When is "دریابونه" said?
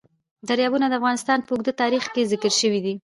0.47-0.85